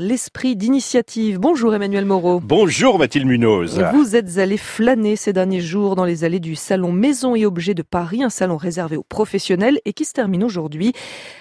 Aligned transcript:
l'esprit 0.00 0.54
d'initiative. 0.54 1.40
Bonjour 1.40 1.74
Emmanuel 1.74 2.04
Moreau. 2.04 2.38
Bonjour 2.38 3.00
Mathilde 3.00 3.26
Munoz. 3.26 3.82
Vous 3.92 4.14
êtes 4.14 4.38
allé 4.38 4.56
flâner 4.56 5.16
ces 5.16 5.32
derniers 5.32 5.60
jours 5.60 5.96
dans 5.96 6.04
les 6.04 6.22
allées 6.22 6.38
du 6.38 6.54
salon 6.54 6.92
Maison 6.92 7.34
et 7.34 7.44
Objets 7.44 7.74
de 7.74 7.82
Paris, 7.82 8.22
un 8.22 8.30
salon 8.30 8.56
réservé 8.56 8.96
aux 8.96 9.02
professionnels 9.02 9.80
et 9.84 9.92
qui 9.92 10.04
se 10.04 10.12
termine 10.12 10.44
aujourd'hui. 10.44 10.92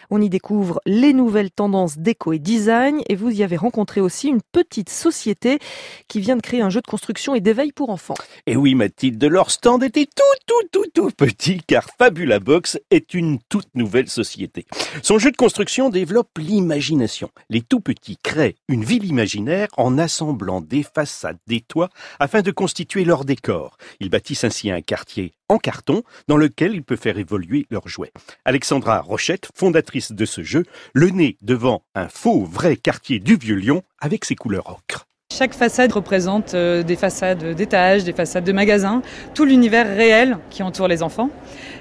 On 0.09 0.19
y 0.19 0.29
découvre 0.29 0.81
les 0.87 1.13
nouvelles 1.13 1.51
tendances 1.51 1.99
déco 1.99 2.33
et 2.33 2.39
design 2.39 3.01
et 3.07 3.15
vous 3.15 3.29
y 3.29 3.43
avez 3.43 3.57
rencontré 3.57 4.01
aussi 4.01 4.27
une 4.27 4.41
petite 4.51 4.89
société 4.89 5.59
qui 6.07 6.19
vient 6.19 6.35
de 6.35 6.41
créer 6.41 6.61
un 6.61 6.71
jeu 6.71 6.81
de 6.81 6.87
construction 6.87 7.35
et 7.35 7.41
d'éveil 7.41 7.71
pour 7.71 7.91
enfants. 7.91 8.15
Et 8.47 8.55
oui 8.55 8.73
Mathilde, 8.73 9.23
leur 9.23 9.51
stand 9.51 9.83
était 9.83 10.07
tout 10.07 10.23
tout 10.47 10.67
tout 10.71 10.89
tout 10.95 11.11
petit 11.15 11.61
car 11.67 11.85
Fabula 11.99 12.39
Box 12.39 12.79
est 12.89 13.13
une 13.13 13.37
toute 13.49 13.69
nouvelle 13.75 14.09
société. 14.09 14.65
Son 15.03 15.19
jeu 15.19 15.29
de 15.29 15.37
construction 15.37 15.91
développe 15.91 16.39
l'imagination. 16.39 17.29
Les 17.51 17.61
tout 17.61 17.81
petits 17.81 18.17
créent 18.23 18.46
une 18.67 18.83
ville 18.83 19.05
imaginaire 19.05 19.67
en 19.77 19.97
assemblant 19.97 20.61
des 20.61 20.83
façades, 20.83 21.37
des 21.47 21.61
toits, 21.61 21.89
afin 22.19 22.41
de 22.41 22.51
constituer 22.51 23.05
leur 23.05 23.25
décor. 23.25 23.77
Ils 23.99 24.09
bâtissent 24.09 24.43
ainsi 24.43 24.71
un 24.71 24.81
quartier 24.81 25.33
en 25.49 25.57
carton 25.57 26.03
dans 26.27 26.37
lequel 26.37 26.73
ils 26.73 26.83
peuvent 26.83 26.97
faire 26.99 27.17
évoluer 27.17 27.65
leurs 27.69 27.87
jouets. 27.87 28.11
Alexandra 28.45 29.01
Rochette, 29.01 29.49
fondatrice 29.55 30.11
de 30.11 30.25
ce 30.25 30.43
jeu, 30.43 30.63
le 30.93 31.09
nez 31.09 31.37
devant 31.41 31.83
un 31.95 32.09
faux 32.09 32.43
vrai 32.43 32.75
quartier 32.75 33.19
du 33.19 33.35
Vieux-Lyon 33.35 33.83
avec 33.99 34.25
ses 34.25 34.35
couleurs 34.35 34.69
ocre. 34.69 35.07
Chaque 35.33 35.53
façade 35.53 35.91
représente 35.91 36.53
euh, 36.53 36.83
des 36.83 36.95
façades 36.95 37.53
d'étages, 37.53 38.05
des 38.05 38.13
façades 38.13 38.45
de 38.45 38.53
magasins, 38.53 39.01
tout 39.33 39.43
l'univers 39.43 39.85
réel 39.85 40.37
qui 40.49 40.63
entoure 40.63 40.87
les 40.87 41.03
enfants. 41.03 41.29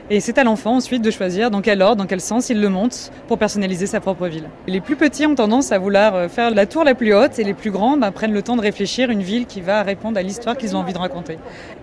Et 0.09 0.21
c'est 0.21 0.39
à 0.39 0.45
l'enfant 0.45 0.77
ensuite 0.77 1.03
de 1.03 1.11
choisir 1.11 1.51
dans 1.51 1.61
quel 1.61 1.83
ordre, 1.83 1.97
dans 1.97 2.07
quel 2.07 2.21
sens 2.21 2.49
il 2.49 2.61
le 2.61 2.69
monte 2.69 3.11
pour 3.27 3.39
personnaliser 3.39 3.87
sa 3.87 3.99
propre 3.99 4.29
ville. 4.29 4.49
Les 4.69 4.81
plus 4.81 4.95
petits 4.95 5.27
ont 5.27 5.35
tendance 5.35 5.73
à 5.73 5.79
vouloir 5.81 6.15
euh, 6.15 6.29
faire 6.29 6.53
la 6.53 6.65
tour 6.65 6.85
la 6.85 6.95
plus 6.95 7.13
haute 7.13 7.41
et 7.41 7.45
les 7.45 7.55
plus 7.55 7.73
grands 7.73 7.97
bah, 7.97 8.13
prennent 8.13 8.33
le 8.33 8.43
temps 8.43 8.55
de 8.55 8.61
réfléchir 8.61 9.11
une 9.11 9.23
ville 9.23 9.47
qui 9.47 9.61
va 9.61 9.83
répondre 9.83 10.17
à 10.17 10.23
l'histoire 10.23 10.57
qu'ils 10.57 10.77
ont 10.77 10.79
envie 10.79 10.93
de 10.93 10.99
raconter. 10.99 11.39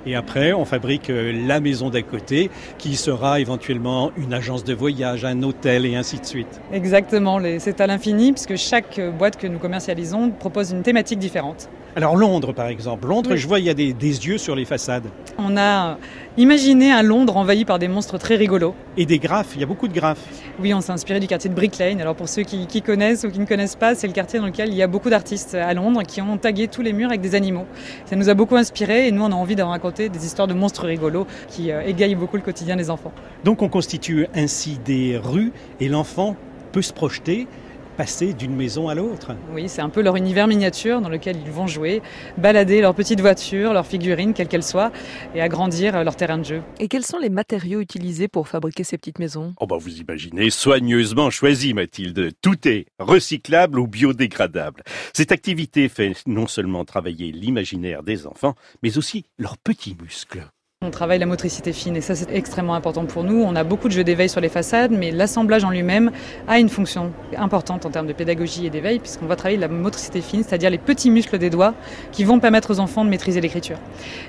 Et 0.05 0.15
après, 0.15 0.53
on 0.53 0.63
fabrique 0.63 1.09
euh, 1.09 1.33
la 1.45 1.59
maison 1.59 1.89
d'à 1.89 2.01
côté 2.01 2.49
qui 2.77 2.95
sera 2.95 3.41
éventuellement 3.41 4.11
une 4.15 4.33
agence 4.33 4.63
de 4.63 4.73
voyage, 4.73 5.25
un 5.25 5.43
hôtel 5.43 5.85
et 5.85 5.97
ainsi 5.97 6.17
de 6.17 6.25
suite. 6.25 6.61
Exactement, 6.71 7.41
c'est 7.59 7.81
à 7.81 7.87
l'infini 7.87 8.31
puisque 8.31 8.55
chaque 8.55 9.01
boîte 9.17 9.35
que 9.35 9.47
nous 9.47 9.59
commercialisons 9.59 10.29
propose 10.29 10.71
une 10.71 10.81
thématique 10.81 11.19
différente. 11.19 11.67
Alors 11.95 12.15
Londres, 12.15 12.53
par 12.53 12.67
exemple. 12.67 13.07
Londres, 13.07 13.35
je 13.35 13.47
vois, 13.47 13.59
il 13.59 13.65
y 13.65 13.69
a 13.69 13.75
des, 13.75 13.93
yeux 13.93 14.39
sur 14.39 14.55
les 14.55 14.65
façades. 14.65 15.03
On 15.37 15.55
a 15.57 15.99
imaginé 16.37 16.91
un 16.91 17.03
Londres 17.03 17.37
envahi 17.37 17.65
par 17.65 17.77
des 17.77 17.87
monstres 17.87 18.17
très 18.17 18.35
rigolos. 18.35 18.73
Et 18.97 19.05
des 19.05 19.19
graphes, 19.19 19.51
il 19.53 19.61
y 19.61 19.63
a 19.63 19.67
beaucoup 19.67 19.87
de 19.87 19.93
graphes. 19.93 20.25
Oui, 20.59 20.73
on 20.73 20.81
s'est 20.81 20.91
inspiré 20.91 21.19
du 21.19 21.27
quartier 21.27 21.51
de 21.51 21.55
Brick 21.55 21.77
Lane. 21.77 22.01
Alors 22.01 22.15
pour 22.15 22.27
ceux 22.27 22.41
qui, 22.41 22.65
qui, 22.65 22.81
connaissent 22.81 23.25
ou 23.25 23.29
qui 23.29 23.39
ne 23.39 23.45
connaissent 23.45 23.75
pas, 23.75 23.93
c'est 23.93 24.07
le 24.07 24.13
quartier 24.13 24.39
dans 24.39 24.47
lequel 24.47 24.69
il 24.69 24.75
y 24.75 24.81
a 24.81 24.87
beaucoup 24.87 25.11
d'artistes 25.11 25.53
à 25.53 25.71
Londres 25.75 26.01
qui 26.01 26.19
ont 26.19 26.37
tagué 26.37 26.67
tous 26.67 26.81
les 26.81 26.93
murs 26.93 27.09
avec 27.09 27.21
des 27.21 27.35
animaux. 27.35 27.65
Ça 28.05 28.15
nous 28.15 28.27
a 28.27 28.33
beaucoup 28.33 28.55
inspiré 28.55 29.07
et 29.07 29.11
nous, 29.11 29.23
on 29.23 29.31
a 29.31 29.35
envie 29.35 29.55
de 29.55 29.61
raconter 29.61 30.09
des 30.09 30.25
histoires 30.25 30.47
de 30.47 30.55
monstres 30.55 30.85
rigolos 30.85 31.27
qui 31.47 31.71
euh, 31.71 31.81
égayent 31.83 32.15
beaucoup 32.15 32.37
le 32.37 32.43
quotidien 32.43 32.75
des 32.75 32.89
enfants. 32.89 33.13
Donc 33.43 33.61
on 33.61 33.69
constitue 33.69 34.25
ainsi 34.33 34.79
des 34.83 35.19
rues 35.23 35.51
et 35.79 35.89
l'enfant 35.89 36.35
peut 36.71 36.81
se 36.81 36.93
projeter 36.93 37.47
passer 37.93 38.33
d'une 38.33 38.55
maison 38.55 38.89
à 38.89 38.95
l'autre. 38.95 39.35
Oui, 39.53 39.69
c'est 39.69 39.81
un 39.81 39.89
peu 39.89 40.01
leur 40.01 40.15
univers 40.15 40.47
miniature 40.47 41.01
dans 41.01 41.09
lequel 41.09 41.37
ils 41.45 41.51
vont 41.51 41.67
jouer, 41.67 42.01
balader 42.37 42.81
leur 42.81 42.95
petite 42.95 43.21
voiture, 43.21 43.73
leur 43.73 43.85
figurine, 43.85 44.33
quelle 44.33 44.47
qu'elle 44.47 44.63
soit, 44.63 44.91
et 45.35 45.41
agrandir 45.41 46.03
leur 46.03 46.15
terrain 46.15 46.37
de 46.37 46.45
jeu. 46.45 46.61
Et 46.79 46.87
quels 46.87 47.05
sont 47.05 47.19
les 47.19 47.29
matériaux 47.29 47.79
utilisés 47.79 48.27
pour 48.27 48.47
fabriquer 48.47 48.83
ces 48.83 48.97
petites 48.97 49.19
maisons? 49.19 49.53
Oh 49.59 49.67
bah 49.67 49.77
vous 49.79 49.97
imaginez, 49.99 50.49
soigneusement 50.49 51.29
choisi 51.29 51.73
Mathilde. 51.73 52.31
Tout 52.41 52.67
est 52.67 52.85
recyclable 52.99 53.79
ou 53.79 53.87
biodégradable. 53.87 54.83
Cette 55.13 55.31
activité 55.31 55.89
fait 55.89 56.13
non 56.25 56.47
seulement 56.47 56.85
travailler 56.85 57.31
l'imaginaire 57.31 58.03
des 58.03 58.27
enfants, 58.27 58.55
mais 58.81 58.97
aussi 58.97 59.25
leurs 59.37 59.57
petits 59.57 59.95
muscles. 60.01 60.47
On 60.85 60.91
travaille 60.91 61.19
la 61.19 61.25
motricité 61.25 61.71
fine 61.71 61.95
et 61.95 62.01
ça 62.01 62.13
c'est 62.13 62.29
extrêmement 62.29 62.75
important 62.75 63.05
pour 63.05 63.23
nous. 63.23 63.41
On 63.41 63.55
a 63.55 63.63
beaucoup 63.63 63.87
de 63.87 63.93
jeux 63.93 64.03
d'éveil 64.03 64.27
sur 64.27 64.41
les 64.41 64.49
façades, 64.49 64.91
mais 64.91 65.11
l'assemblage 65.11 65.63
en 65.63 65.69
lui-même 65.69 66.11
a 66.45 66.59
une 66.59 66.67
fonction 66.67 67.13
importante 67.37 67.85
en 67.85 67.89
termes 67.89 68.07
de 68.07 68.11
pédagogie 68.11 68.65
et 68.65 68.69
d'éveil, 68.69 68.99
puisqu'on 68.99 69.25
va 69.25 69.37
travailler 69.37 69.57
la 69.57 69.69
motricité 69.69 70.19
fine, 70.19 70.43
c'est-à-dire 70.43 70.69
les 70.69 70.77
petits 70.77 71.09
muscles 71.09 71.37
des 71.37 71.49
doigts 71.49 71.73
qui 72.11 72.25
vont 72.25 72.41
permettre 72.41 72.71
aux 72.71 72.81
enfants 72.81 73.05
de 73.05 73.09
maîtriser 73.09 73.39
l'écriture. 73.39 73.77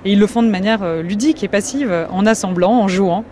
Et 0.04 0.12
ils 0.12 0.19
le 0.19 0.28
font 0.28 0.44
de 0.44 0.48
manière 0.48 0.84
euh, 0.84 1.03
ludique 1.03 1.43
et 1.43 1.48
passive, 1.48 2.06
en 2.10 2.25
assemblant, 2.25 2.70
en 2.70 2.87
jouant. 2.87 3.25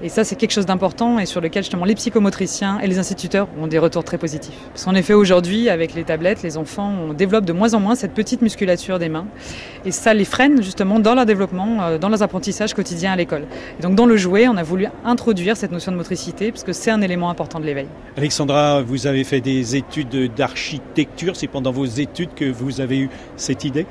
Et 0.00 0.08
ça, 0.08 0.22
c'est 0.22 0.36
quelque 0.36 0.52
chose 0.52 0.66
d'important 0.66 1.18
et 1.18 1.26
sur 1.26 1.40
lequel 1.40 1.64
justement 1.64 1.84
les 1.84 1.96
psychomotriciens 1.96 2.78
et 2.78 2.86
les 2.86 3.00
instituteurs 3.00 3.48
ont 3.60 3.66
des 3.66 3.80
retours 3.80 4.04
très 4.04 4.16
positifs. 4.16 4.54
Parce 4.72 4.84
qu'en 4.84 4.94
effet, 4.94 5.12
aujourd'hui, 5.12 5.68
avec 5.68 5.94
les 5.94 6.04
tablettes, 6.04 6.44
les 6.44 6.56
enfants 6.56 6.92
on 7.08 7.12
développe 7.14 7.44
de 7.44 7.52
moins 7.52 7.74
en 7.74 7.80
moins 7.80 7.96
cette 7.96 8.14
petite 8.14 8.40
musculature 8.40 9.00
des 9.00 9.08
mains. 9.08 9.26
Et 9.84 9.90
ça 9.90 10.14
les 10.14 10.24
freine 10.24 10.62
justement 10.62 11.00
dans 11.00 11.16
leur 11.16 11.26
développement, 11.26 11.82
euh, 11.82 11.98
dans 11.98 12.08
leurs 12.08 12.22
apprentissages 12.22 12.74
quotidiens 12.74 13.12
à 13.12 13.16
l'école. 13.16 13.42
Et 13.78 13.82
donc 13.82 13.96
dans 13.96 14.06
le 14.06 14.16
jouet, 14.16 14.46
on 14.46 14.56
a 14.56 14.62
voulu 14.62 14.86
introduire 15.04 15.56
cette 15.56 15.72
notion 15.72 15.90
de 15.90 15.96
motricité 15.96 16.52
parce 16.52 16.62
que 16.62 16.72
c'est 16.72 16.92
un 16.92 17.02
élément 17.02 17.28
important 17.28 17.58
de 17.58 17.64
l'éveil. 17.64 17.88
Alexandra, 18.16 18.82
vous 18.82 19.08
avez 19.08 19.24
fait 19.24 19.40
des 19.40 19.74
études 19.74 20.32
d'architecture. 20.34 21.34
C'est 21.34 21.48
pendant 21.48 21.72
vos 21.72 21.86
études 21.86 22.34
que 22.34 22.44
vous 22.44 22.80
avez 22.80 22.98
eu 22.98 23.10
cette 23.36 23.64
idée? 23.64 23.86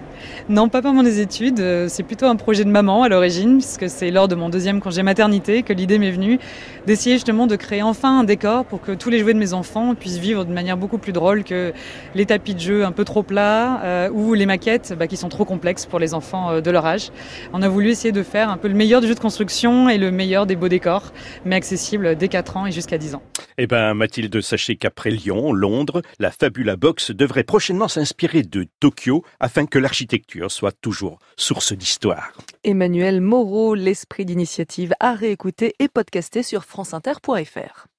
Non, 0.47 0.69
pas 0.69 0.81
pendant 0.81 1.01
les 1.01 1.19
études. 1.19 1.59
Euh, 1.59 1.88
c'est 1.89 2.03
plutôt 2.03 2.28
un 2.28 2.35
projet 2.38 2.63
de 2.63 2.69
maman 2.69 3.03
à 3.03 3.09
l'origine, 3.09 3.57
puisque 3.57 3.89
c'est 3.89 4.12
lors 4.12 4.28
de 4.28 4.35
mon 4.35 4.50
deuxième 4.50 4.79
congé 4.79 5.03
maternité 5.03 5.63
que 5.63 5.74
l'idée 5.74 5.97
m'est 6.00 6.12
venue 6.12 6.40
d'essayer 6.88 7.16
justement 7.16 7.47
de 7.47 7.56
créer 7.58 7.81
enfin 7.81 8.19
un 8.19 8.24
décor 8.24 8.63
pour 8.63 8.81
que 8.81 8.94
tous 8.94 9.09
les 9.09 9.19
jouets 9.19 9.34
de 9.34 9.40
mes 9.40 9.53
enfants 9.53 9.94
puissent 9.94 10.18
vivre 10.18 10.46
de 10.46 10.53
manière 10.53 10.78
beaucoup 10.78 10.97
plus 10.97 11.12
drôle 11.12 11.44
que 11.44 11.74
les 12.16 12.25
tapis 12.25 12.56
de 12.56 12.59
jeu 12.59 12.85
un 12.85 12.94
peu 12.94 13.03
trop 13.03 13.24
plats 13.24 13.81
euh, 13.84 14.09
ou 14.09 14.34
les 14.34 14.46
maquettes 14.46 14.96
bah, 14.97 15.07
qui 15.07 15.18
sont 15.18 15.30
trop 15.30 15.44
complexes 15.44 15.86
pour 15.86 16.00
les 16.00 16.13
enfants 16.13 16.52
euh, 16.52 16.62
de 16.62 16.72
leur 16.72 16.86
âge. 16.86 17.12
On 17.52 17.62
a 17.62 17.68
voulu 17.68 17.90
essayer 17.90 18.13
de 18.13 18.24
faire 18.24 18.50
un 18.50 18.57
peu 18.57 18.69
le 18.69 18.74
meilleur 18.74 19.02
du 19.02 19.07
jeu 19.07 19.16
de 19.16 19.19
construction 19.19 19.90
et 19.90 19.97
le 19.97 20.12
meilleur 20.12 20.46
des 20.46 20.56
beaux 20.56 20.69
décors, 20.69 21.12
mais 21.44 21.56
accessible 21.56 22.16
dès 22.16 22.30
4 22.30 22.57
ans 22.57 22.66
et 22.66 22.72
jusqu'à 22.72 22.97
10 22.97 23.16
ans. 23.16 23.22
Eh 23.57 23.68
ben, 23.68 23.94
Mathilde, 23.94 24.40
sachez 24.41 24.75
qu'après 24.75 25.09
Lyon, 25.09 25.52
Londres, 25.52 26.02
la 26.19 26.31
Fabula 26.31 26.75
Box 26.75 27.12
devrait 27.12 27.44
prochainement 27.44 27.88
s'inspirer 27.88 28.44
de 28.44 28.66
Tokyo 28.80 29.24
afin 29.40 29.66
que 29.66 29.80
l'architecture 29.80 30.52
soit 30.52 30.74
toujours 30.80 31.19
source 31.36 31.74
d'histoire. 31.74 32.34
Emmanuel 32.63 33.19
Moreau, 33.19 33.75
l'esprit 33.75 34.25
d'initiative 34.25 34.94
à 35.00 35.13
réécouter 35.13 35.74
et 35.80 35.87
podcaster 35.90 36.44
sur 36.44 36.64
franceinter.fr. 36.64 37.88